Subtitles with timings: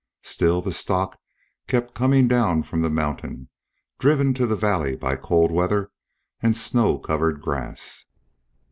[0.23, 1.19] Still the stock
[1.67, 3.49] kept coming down from the mountain,
[3.99, 5.91] driven to the valley by cold weather
[6.41, 8.05] and snow covered grass.